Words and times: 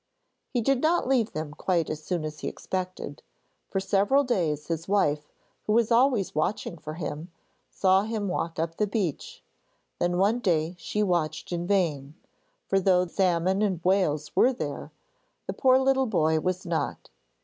He 0.49 0.61
did 0.61 0.81
not 0.81 1.07
leave 1.07 1.31
them 1.33 1.53
quite 1.53 1.87
as 1.87 2.01
soon 2.03 2.25
as 2.25 2.39
he 2.39 2.47
expected. 2.47 3.21
For 3.69 3.79
several 3.79 4.23
days 4.23 4.65
his 4.65 4.87
wife 4.87 5.31
who 5.67 5.73
was 5.73 5.91
always 5.91 6.33
watching 6.33 6.79
for 6.79 6.95
him, 6.95 7.31
saw 7.69 8.01
him 8.05 8.27
walk 8.27 8.57
up 8.57 8.77
the 8.77 8.87
beach; 8.87 9.43
then 9.99 10.17
one 10.17 10.39
day 10.39 10.73
she 10.79 11.03
watched 11.03 11.51
in 11.51 11.67
vain, 11.67 12.15
for 12.65 12.79
though 12.79 13.05
salmon 13.05 13.61
and 13.61 13.79
whales 13.83 14.35
were 14.35 14.51
there, 14.53 14.91
the 15.45 15.53
poor 15.53 15.77
little 15.77 16.07
boy 16.07 16.39
was 16.39 16.65
not. 16.65 17.11